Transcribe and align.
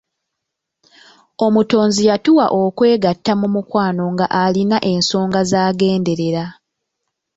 Omutonzi 1.45 2.01
yatuwa 2.09 2.45
okwegatta 2.61 3.31
mu 3.39 3.47
mukwano 3.55 4.03
nga 4.13 4.27
alina 4.43 4.77
ensonga 4.91 5.39
zagenderera. 5.51 6.45